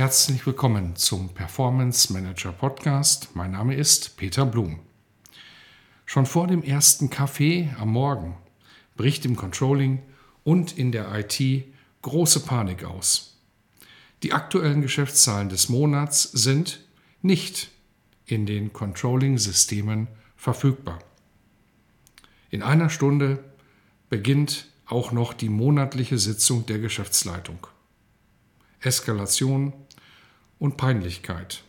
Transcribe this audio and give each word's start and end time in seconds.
Herzlich 0.00 0.46
willkommen 0.46 0.96
zum 0.96 1.28
Performance 1.28 2.10
Manager 2.10 2.52
Podcast. 2.52 3.36
Mein 3.36 3.50
Name 3.50 3.74
ist 3.74 4.16
Peter 4.16 4.46
Blum. 4.46 4.78
Schon 6.06 6.24
vor 6.24 6.46
dem 6.46 6.62
ersten 6.62 7.10
Kaffee 7.10 7.68
am 7.78 7.90
Morgen 7.90 8.34
bricht 8.96 9.26
im 9.26 9.36
Controlling 9.36 10.00
und 10.42 10.78
in 10.78 10.90
der 10.90 11.14
IT 11.14 11.66
große 12.00 12.40
Panik 12.40 12.82
aus. 12.82 13.36
Die 14.22 14.32
aktuellen 14.32 14.80
Geschäftszahlen 14.80 15.50
des 15.50 15.68
Monats 15.68 16.22
sind 16.22 16.80
nicht 17.20 17.70
in 18.24 18.46
den 18.46 18.72
Controlling-Systemen 18.72 20.08
verfügbar. 20.34 21.00
In 22.48 22.62
einer 22.62 22.88
Stunde 22.88 23.44
beginnt 24.08 24.66
auch 24.86 25.12
noch 25.12 25.34
die 25.34 25.50
monatliche 25.50 26.16
Sitzung 26.16 26.64
der 26.64 26.78
Geschäftsleitung. 26.78 27.66
Eskalation 28.80 29.74
und 30.60 30.76
Peinlichkeit 30.76 31.64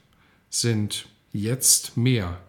sind 0.52 1.08
jetzt 1.32 1.98
mehr 1.98 2.40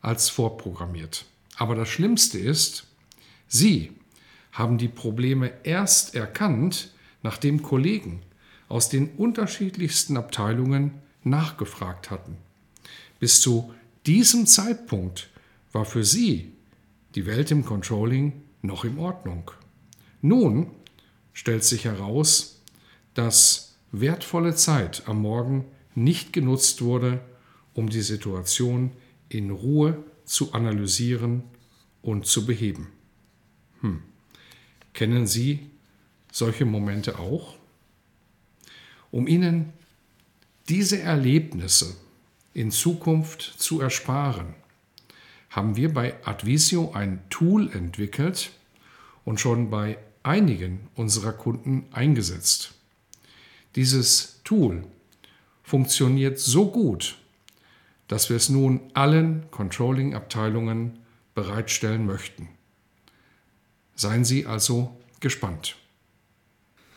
als 0.00 0.28
vorprogrammiert. 0.28 1.26
Aber 1.56 1.76
das 1.76 1.88
Schlimmste 1.88 2.38
ist, 2.38 2.86
Sie 3.46 3.92
haben 4.52 4.78
die 4.78 4.88
Probleme 4.88 5.52
erst 5.62 6.14
erkannt, 6.14 6.92
nachdem 7.22 7.62
Kollegen 7.62 8.22
aus 8.68 8.88
den 8.88 9.10
unterschiedlichsten 9.16 10.16
Abteilungen 10.16 10.94
nachgefragt 11.22 12.10
hatten. 12.10 12.36
Bis 13.18 13.40
zu 13.40 13.74
diesem 14.06 14.46
Zeitpunkt 14.46 15.28
war 15.72 15.84
für 15.84 16.04
Sie 16.04 16.52
die 17.14 17.26
Welt 17.26 17.50
im 17.50 17.64
Controlling 17.64 18.42
noch 18.62 18.84
in 18.84 18.98
Ordnung. 18.98 19.50
Nun 20.22 20.70
stellt 21.32 21.64
sich 21.64 21.84
heraus, 21.84 22.62
dass 23.14 23.74
wertvolle 23.92 24.54
Zeit 24.54 25.02
am 25.06 25.20
Morgen 25.20 25.64
nicht 25.94 26.32
genutzt 26.32 26.82
wurde, 26.82 27.20
um 27.74 27.88
die 27.88 28.02
Situation 28.02 28.92
in 29.28 29.50
Ruhe 29.50 30.02
zu 30.24 30.52
analysieren 30.52 31.42
und 32.02 32.26
zu 32.26 32.46
beheben. 32.46 32.88
Hm. 33.80 34.02
Kennen 34.92 35.26
Sie 35.26 35.70
solche 36.32 36.64
Momente 36.64 37.18
auch? 37.18 37.56
Um 39.10 39.26
Ihnen 39.26 39.72
diese 40.68 41.00
Erlebnisse 41.00 41.96
in 42.54 42.70
Zukunft 42.70 43.42
zu 43.42 43.80
ersparen, 43.80 44.54
haben 45.50 45.76
wir 45.76 45.92
bei 45.92 46.14
Advisio 46.24 46.92
ein 46.92 47.20
Tool 47.28 47.72
entwickelt 47.72 48.52
und 49.24 49.40
schon 49.40 49.70
bei 49.70 49.98
einigen 50.22 50.88
unserer 50.94 51.32
Kunden 51.32 51.86
eingesetzt. 51.92 52.74
Dieses 53.74 54.40
Tool 54.44 54.84
funktioniert 55.70 56.40
so 56.40 56.68
gut, 56.68 57.16
dass 58.08 58.28
wir 58.28 58.36
es 58.36 58.48
nun 58.48 58.80
allen 58.92 59.48
Controlling-Abteilungen 59.52 60.98
bereitstellen 61.36 62.04
möchten. 62.06 62.48
Seien 63.94 64.24
Sie 64.24 64.46
also 64.46 65.00
gespannt. 65.20 65.76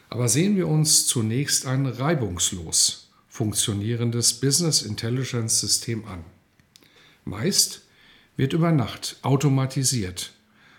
Aber 0.10 0.28
sehen 0.28 0.56
wir 0.56 0.68
uns 0.68 1.06
zunächst 1.06 1.68
ein 1.68 1.86
reibungslos 1.86 3.12
funktionierendes 3.28 4.40
Business 4.40 4.82
Intelligence 4.82 5.60
System 5.60 6.06
an. 6.06 6.24
Meist 7.26 7.84
wird 8.38 8.54
über 8.54 8.72
Nacht 8.72 9.18
automatisiert 9.22 10.34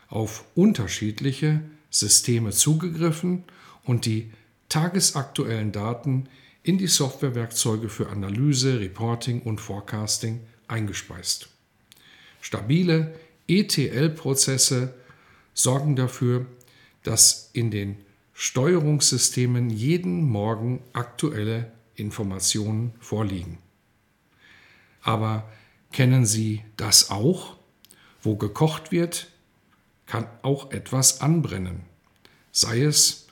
auf 0.09 0.45
unterschiedliche 0.57 1.61
Systeme 1.91 2.51
zugegriffen 2.51 3.45
und 3.85 4.05
die 4.05 4.33
tagesaktuellen 4.69 5.71
Daten 5.71 6.29
in 6.65 6.79
die 6.79 6.89
Softwarewerkzeuge 6.89 7.89
für 7.89 8.09
Analyse, 8.09 8.81
Reporting 8.81 9.43
und 9.43 9.61
Forecasting 9.61 10.41
eingespeist. 10.67 11.51
Stabile 12.41 13.15
ETL-Prozesse 13.47 14.95
sorgen 15.53 15.95
dafür, 15.95 16.47
dass 17.03 17.51
in 17.53 17.71
den 17.71 17.99
Steuerungssystemen 18.33 19.71
jeden 19.71 20.25
Morgen 20.25 20.83
aktuelle 20.95 21.71
Informationen 21.95 22.95
vorliegen. 22.99 23.59
Aber 25.03 25.53
kennen 25.93 26.25
Sie 26.25 26.65
das 26.79 27.11
auch? 27.11 27.57
Wo 28.23 28.37
gekocht 28.37 28.91
wird, 28.91 29.31
kann 30.07 30.27
auch 30.41 30.71
etwas 30.73 31.21
anbrennen. 31.21 31.83
Sei 32.53 32.83
es 32.83 33.24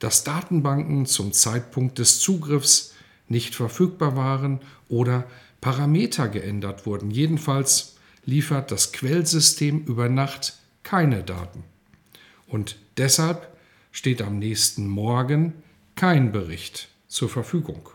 dass 0.00 0.24
Datenbanken 0.24 1.06
zum 1.06 1.32
Zeitpunkt 1.32 1.98
des 1.98 2.18
Zugriffs 2.18 2.94
nicht 3.28 3.54
verfügbar 3.54 4.16
waren 4.16 4.60
oder 4.88 5.26
Parameter 5.60 6.26
geändert 6.28 6.86
wurden. 6.86 7.10
Jedenfalls 7.10 7.96
liefert 8.24 8.70
das 8.72 8.92
Quellsystem 8.92 9.84
über 9.84 10.08
Nacht 10.08 10.58
keine 10.82 11.22
Daten. 11.22 11.64
Und 12.48 12.76
deshalb 12.96 13.56
steht 13.92 14.22
am 14.22 14.38
nächsten 14.38 14.88
Morgen 14.88 15.54
kein 15.94 16.32
Bericht 16.32 16.88
zur 17.06 17.28
Verfügung. 17.28 17.88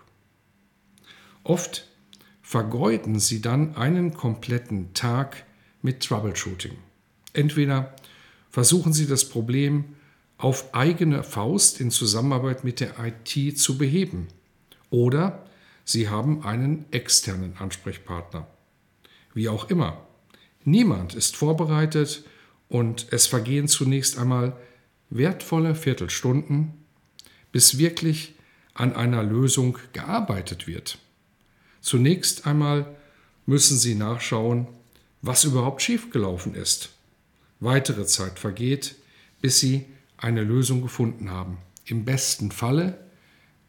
Oft 1.44 1.88
vergeuden 2.42 3.20
sie 3.20 3.42
dann 3.42 3.76
einen 3.76 4.14
kompletten 4.14 4.94
Tag 4.94 5.46
mit 5.82 6.04
Troubleshooting. 6.04 6.78
Entweder 7.34 7.96
versuchen 8.50 8.94
sie 8.94 9.08
das 9.08 9.28
Problem 9.28 9.96
auf 10.38 10.74
eigene 10.74 11.24
Faust 11.24 11.80
in 11.80 11.92
Zusammenarbeit 11.92 12.64
mit 12.64 12.80
der 12.80 12.94
IT 13.00 13.58
zu 13.58 13.78
beheben. 13.78 14.28
Oder 14.90 15.46
Sie 15.84 16.10
haben 16.10 16.44
einen 16.44 16.86
externen 16.92 17.58
Ansprechpartner. 17.58 18.48
Wie 19.34 19.50
auch 19.50 19.70
immer. 19.70 20.06
Niemand 20.64 21.14
ist 21.14 21.36
vorbereitet 21.36 22.24
und 22.70 23.08
es 23.12 23.28
vergehen 23.28 23.68
zunächst 23.68 24.18
einmal 24.18 24.58
wertvolle 25.10 25.76
Viertelstunden, 25.76 26.74
bis 27.52 27.78
wirklich 27.78 28.34
an 28.74 28.96
einer 28.96 29.24
Lösung 29.24 29.78
gearbeitet 29.94 30.68
wird. 30.68 30.98
Zunächst 31.82 32.48
einmal 32.48 32.96
müssen 33.46 33.78
Sie 33.78 33.96
nachschauen, 33.96 34.68
was 35.22 35.44
überhaupt 35.44 35.82
schiefgelaufen 35.82 36.56
ist. 36.56 36.90
Weitere 37.60 38.06
Zeit 38.06 38.40
vergeht, 38.40 38.96
bis 39.42 39.60
Sie 39.60 39.86
eine 40.18 40.44
Lösung 40.44 40.82
gefunden 40.82 41.30
haben. 41.30 41.58
Im 41.86 42.06
besten 42.06 42.52
Falle 42.52 43.06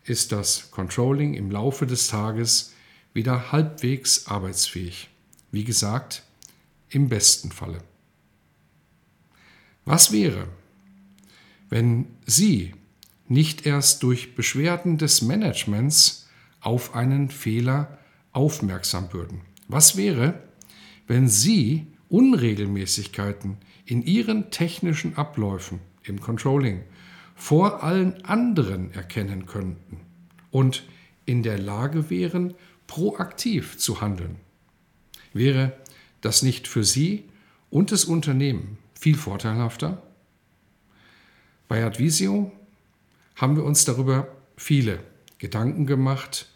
ist 0.04 0.32
das 0.32 0.70
Controlling 0.70 1.34
im 1.34 1.50
Laufe 1.50 1.86
des 1.86 2.08
Tages 2.08 2.74
wieder 3.12 3.52
halbwegs 3.52 4.26
arbeitsfähig. 4.26 5.08
Wie 5.50 5.64
gesagt, 5.64 6.22
im 6.88 7.08
besten 7.08 7.50
Falle. 7.50 7.78
Was 9.84 10.12
wäre, 10.12 10.48
wenn 11.68 12.06
Sie 12.26 12.74
nicht 13.28 13.66
erst 13.66 14.02
durch 14.02 14.34
Beschwerden 14.34 14.98
des 14.98 15.22
Managements 15.22 16.28
auf 16.60 16.94
einen 16.94 17.30
Fehler 17.30 17.98
aufmerksam 18.32 19.12
würden? 19.12 19.40
Was 19.68 19.96
wäre, 19.96 20.42
wenn 21.06 21.28
Sie 21.28 21.86
Unregelmäßigkeiten 22.08 23.58
in 23.84 24.02
Ihren 24.02 24.50
technischen 24.50 25.16
Abläufen 25.16 25.80
im 26.06 26.20
Controlling 26.20 26.82
vor 27.34 27.82
allen 27.82 28.24
anderen 28.24 28.92
erkennen 28.92 29.46
könnten 29.46 30.00
und 30.50 30.84
in 31.26 31.42
der 31.42 31.58
Lage 31.58 32.08
wären, 32.08 32.54
proaktiv 32.86 33.76
zu 33.76 34.00
handeln. 34.00 34.36
Wäre 35.32 35.76
das 36.20 36.42
nicht 36.42 36.66
für 36.66 36.84
Sie 36.84 37.24
und 37.68 37.92
das 37.92 38.04
Unternehmen 38.04 38.78
viel 38.98 39.16
vorteilhafter? 39.16 40.02
Bei 41.68 41.84
Advisio 41.84 42.52
haben 43.34 43.56
wir 43.56 43.64
uns 43.64 43.84
darüber 43.84 44.28
viele 44.56 45.00
Gedanken 45.38 45.86
gemacht 45.86 46.48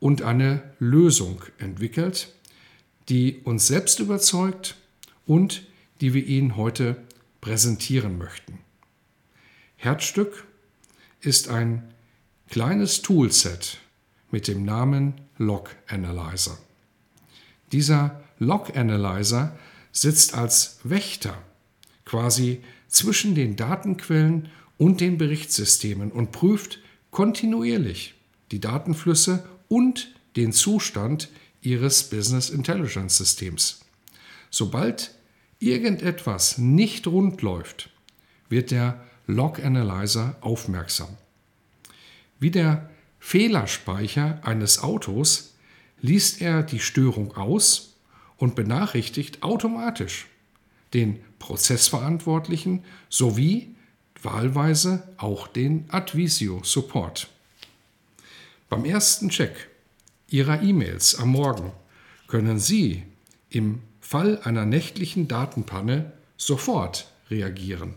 und 0.00 0.22
eine 0.22 0.62
Lösung 0.78 1.42
entwickelt, 1.58 2.32
die 3.08 3.40
uns 3.42 3.66
selbst 3.66 3.98
überzeugt 3.98 4.76
und 5.26 5.66
die 6.00 6.14
wir 6.14 6.24
Ihnen 6.24 6.56
heute 6.56 6.96
präsentieren 7.48 8.18
möchten. 8.18 8.58
Herzstück 9.76 10.44
ist 11.22 11.48
ein 11.48 11.94
kleines 12.50 13.00
Toolset 13.00 13.78
mit 14.30 14.48
dem 14.48 14.66
Namen 14.66 15.14
Log 15.38 15.74
Analyzer. 15.86 16.58
Dieser 17.72 18.22
Log 18.38 18.76
Analyzer 18.76 19.58
sitzt 19.92 20.34
als 20.34 20.80
Wächter 20.84 21.42
quasi 22.04 22.62
zwischen 22.86 23.34
den 23.34 23.56
Datenquellen 23.56 24.50
und 24.76 25.00
den 25.00 25.16
Berichtssystemen 25.16 26.12
und 26.12 26.32
prüft 26.32 26.80
kontinuierlich 27.10 28.12
die 28.50 28.60
Datenflüsse 28.60 29.48
und 29.68 30.14
den 30.36 30.52
Zustand 30.52 31.30
Ihres 31.62 32.10
Business 32.10 32.50
Intelligence 32.50 33.16
Systems. 33.16 33.80
Sobald 34.50 35.17
irgendetwas 35.60 36.58
nicht 36.58 37.06
rund 37.06 37.42
läuft, 37.42 37.90
wird 38.48 38.70
der 38.70 39.04
Log 39.26 39.62
Analyzer 39.62 40.36
aufmerksam. 40.40 41.16
Wie 42.38 42.50
der 42.50 42.88
Fehlerspeicher 43.18 44.40
eines 44.42 44.82
Autos 44.82 45.54
liest 46.00 46.40
er 46.40 46.62
die 46.62 46.78
Störung 46.78 47.36
aus 47.36 47.96
und 48.36 48.54
benachrichtigt 48.54 49.42
automatisch 49.42 50.26
den 50.94 51.20
Prozessverantwortlichen 51.38 52.84
sowie 53.08 53.74
wahlweise 54.22 55.08
auch 55.16 55.48
den 55.48 55.84
Advisio 55.88 56.62
Support. 56.64 57.28
Beim 58.68 58.84
ersten 58.84 59.28
Check 59.28 59.68
Ihrer 60.28 60.62
E-Mails 60.62 61.14
am 61.16 61.30
Morgen 61.30 61.72
können 62.26 62.58
Sie 62.58 63.02
im 63.50 63.80
Fall 64.08 64.38
einer 64.42 64.64
nächtlichen 64.64 65.28
Datenpanne 65.28 66.12
sofort 66.38 67.12
reagieren. 67.28 67.92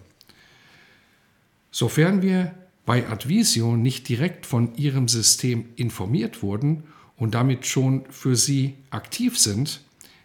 Sofern 1.71 2.21
wir 2.21 2.53
bei 2.85 3.07
Advisio 3.07 3.77
nicht 3.77 4.09
direkt 4.09 4.45
von 4.45 4.75
Ihrem 4.75 5.07
System 5.07 5.69
informiert 5.77 6.43
wurden 6.43 6.83
und 7.15 7.33
damit 7.33 7.65
schon 7.65 8.03
für 8.09 8.35
Sie 8.35 8.73
aktiv 8.89 9.39
sind, 9.39 9.79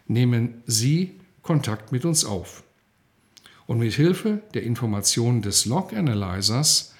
nehmen 0.07 0.61
Sie 0.65 1.21
Kontakt 1.41 1.93
mit 1.93 2.03
uns 2.03 2.25
auf. 2.25 2.63
Und 3.65 3.79
mit 3.79 3.93
Hilfe 3.93 4.41
der 4.53 4.63
Informationen 4.63 5.41
des 5.41 5.65
Log 5.65 5.93
Analyzers 5.93 6.95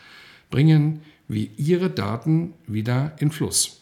bringen 0.49 1.01
wir 1.27 1.49
Ihre 1.57 1.89
Daten 1.89 2.53
wieder 2.67 3.17
in 3.19 3.31
Fluss. 3.31 3.81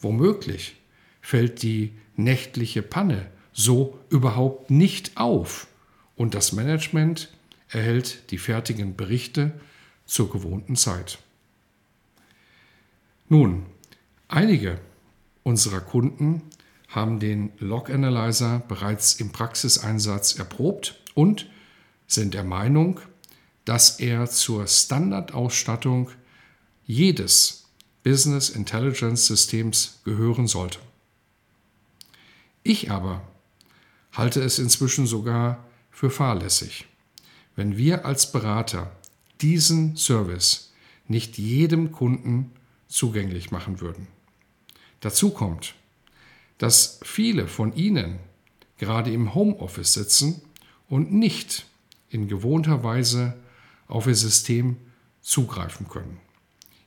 Womöglich 0.00 0.74
fällt 1.20 1.62
die 1.62 1.92
nächtliche 2.16 2.82
Panne 2.82 3.30
so 3.58 3.98
überhaupt 4.10 4.70
nicht 4.70 5.16
auf 5.16 5.66
und 6.14 6.34
das 6.34 6.52
Management 6.52 7.32
erhält 7.70 8.30
die 8.30 8.36
fertigen 8.38 8.96
Berichte 8.96 9.58
zur 10.04 10.30
gewohnten 10.30 10.76
Zeit. 10.76 11.18
Nun, 13.30 13.64
einige 14.28 14.78
unserer 15.42 15.80
Kunden 15.80 16.42
haben 16.88 17.18
den 17.18 17.50
Log 17.58 17.88
Analyzer 17.88 18.62
bereits 18.68 19.14
im 19.14 19.32
Praxiseinsatz 19.32 20.38
erprobt 20.38 21.00
und 21.14 21.48
sind 22.06 22.34
der 22.34 22.44
Meinung, 22.44 23.00
dass 23.64 23.98
er 23.98 24.28
zur 24.28 24.66
Standardausstattung 24.66 26.10
jedes 26.84 27.64
Business 28.04 28.50
Intelligence 28.50 29.26
Systems 29.26 30.00
gehören 30.04 30.46
sollte. 30.46 30.78
Ich 32.62 32.90
aber 32.90 33.22
halte 34.16 34.42
es 34.42 34.58
inzwischen 34.58 35.06
sogar 35.06 35.64
für 35.90 36.10
fahrlässig, 36.10 36.86
wenn 37.54 37.76
wir 37.76 38.04
als 38.04 38.32
Berater 38.32 38.92
diesen 39.40 39.96
Service 39.96 40.72
nicht 41.08 41.38
jedem 41.38 41.92
Kunden 41.92 42.52
zugänglich 42.88 43.50
machen 43.50 43.80
würden. 43.80 44.08
Dazu 45.00 45.30
kommt, 45.30 45.74
dass 46.58 47.00
viele 47.02 47.46
von 47.46 47.74
Ihnen 47.74 48.18
gerade 48.78 49.12
im 49.12 49.34
Homeoffice 49.34 49.92
sitzen 49.92 50.40
und 50.88 51.12
nicht 51.12 51.66
in 52.08 52.28
gewohnter 52.28 52.82
Weise 52.82 53.34
auf 53.88 54.06
Ihr 54.06 54.14
System 54.14 54.76
zugreifen 55.20 55.88
können. 55.88 56.18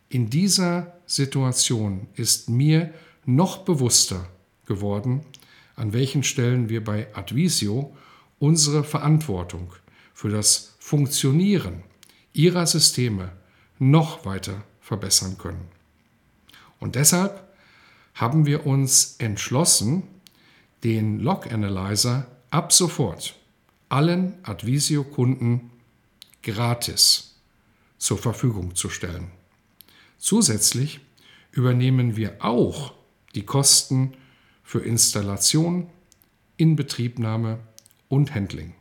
In 0.09 0.29
dieser 0.29 0.99
Situation 1.05 2.07
ist 2.15 2.49
mir 2.49 2.93
noch 3.25 3.59
bewusster 3.59 4.27
geworden, 4.65 5.23
an 5.79 5.93
welchen 5.93 6.23
Stellen 6.23 6.69
wir 6.69 6.83
bei 6.83 7.07
Advisio 7.15 7.95
unsere 8.37 8.83
Verantwortung 8.83 9.73
für 10.13 10.29
das 10.29 10.75
Funktionieren 10.79 11.83
ihrer 12.33 12.65
Systeme 12.67 13.31
noch 13.79 14.25
weiter 14.25 14.63
verbessern 14.81 15.37
können. 15.37 15.67
Und 16.79 16.95
deshalb 16.95 17.47
haben 18.13 18.45
wir 18.45 18.65
uns 18.65 19.15
entschlossen, 19.19 20.03
den 20.83 21.19
Log 21.19 21.51
Analyzer 21.51 22.27
ab 22.51 22.73
sofort 22.73 23.35
allen 23.89 24.33
Advisio-Kunden 24.43 25.71
gratis 26.43 27.35
zur 27.97 28.17
Verfügung 28.17 28.75
zu 28.75 28.89
stellen. 28.89 29.31
Zusätzlich 30.17 30.99
übernehmen 31.51 32.15
wir 32.15 32.43
auch 32.43 32.93
die 33.35 33.45
Kosten 33.45 34.13
für 34.69 34.81
Installation, 34.81 35.89
Inbetriebnahme 36.57 37.57
und 38.07 38.35
Handling. 38.35 38.75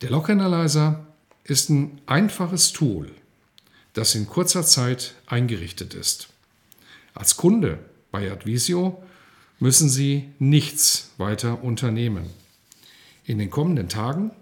Der 0.00 0.10
Log 0.10 0.28
Analyzer 0.28 1.06
ist 1.44 1.70
ein 1.70 2.00
einfaches 2.06 2.72
Tool, 2.72 3.12
das 3.92 4.16
in 4.16 4.26
kurzer 4.26 4.64
Zeit 4.64 5.14
eingerichtet 5.26 5.94
ist. 5.94 6.30
Als 7.14 7.36
Kunde 7.36 7.78
bei 8.10 8.28
Advisio 8.28 9.00
müssen 9.60 9.88
Sie 9.88 10.28
nichts 10.40 11.12
weiter 11.16 11.62
unternehmen. 11.62 12.28
In 13.24 13.38
den 13.38 13.50
kommenden 13.50 13.88
Tagen 13.88 14.32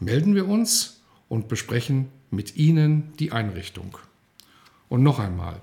melden 0.00 0.34
wir 0.34 0.48
uns 0.48 1.02
und 1.28 1.48
besprechen 1.48 2.08
mit 2.30 2.56
Ihnen 2.56 3.12
die 3.18 3.32
Einrichtung. 3.32 3.98
Und 4.88 5.02
noch 5.02 5.18
einmal, 5.18 5.60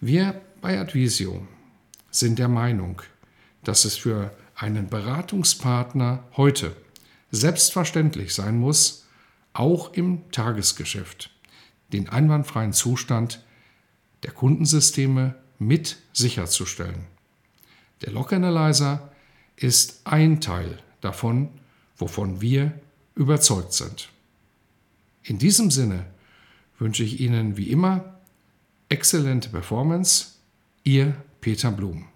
wir 0.00 0.40
bei 0.62 0.80
Advisio 0.80 1.46
sind 2.18 2.38
der 2.38 2.48
Meinung, 2.48 3.02
dass 3.64 3.84
es 3.84 3.96
für 3.96 4.34
einen 4.54 4.88
Beratungspartner 4.88 6.24
heute 6.36 6.74
selbstverständlich 7.30 8.34
sein 8.34 8.58
muss, 8.58 9.06
auch 9.52 9.92
im 9.94 10.30
Tagesgeschäft 10.32 11.30
den 11.92 12.08
einwandfreien 12.08 12.72
Zustand 12.72 13.42
der 14.22 14.32
Kundensysteme 14.32 15.34
mit 15.58 15.98
sicherzustellen. 16.12 17.06
Der 18.02 18.12
Log 18.12 18.32
Analyzer 18.32 19.10
ist 19.56 20.00
ein 20.04 20.40
Teil 20.40 20.78
davon, 21.00 21.48
wovon 21.96 22.40
wir 22.40 22.72
überzeugt 23.14 23.72
sind. 23.72 24.10
In 25.22 25.38
diesem 25.38 25.70
Sinne 25.70 26.06
wünsche 26.78 27.04
ich 27.04 27.20
Ihnen 27.20 27.56
wie 27.56 27.70
immer 27.70 28.16
exzellente 28.88 29.48
Performance. 29.48 30.34
Ihr 30.84 31.16
Peter 31.46 31.70
Blum. 31.70 32.15